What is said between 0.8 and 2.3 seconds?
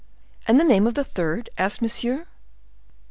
of the third?" asked Monsieur.